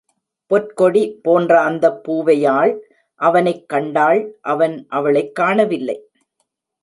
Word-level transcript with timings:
பொற்கொடி 0.51 1.19
போன்ற 1.21 1.61
அந்தப் 1.61 2.03
பூவையாள் 2.03 2.79
அவனைக் 3.19 3.69
கண்டாள் 3.69 4.37
அவன் 4.41 4.85
அவளைக் 4.89 5.35
காணவில்லை. 5.35 5.97